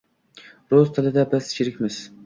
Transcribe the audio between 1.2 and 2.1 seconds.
biz sherikmiz